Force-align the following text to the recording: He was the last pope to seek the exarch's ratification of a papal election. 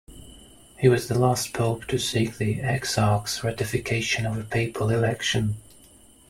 He 0.79 0.89
was 0.89 1.07
the 1.07 1.13
last 1.19 1.53
pope 1.53 1.85
to 1.85 1.99
seek 1.99 2.39
the 2.39 2.59
exarch's 2.59 3.43
ratification 3.43 4.25
of 4.25 4.35
a 4.35 4.43
papal 4.43 4.89
election. 4.89 5.57